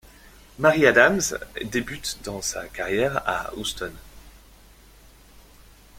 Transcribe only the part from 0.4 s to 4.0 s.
Marie Adams débute dans sa carrière à Houston.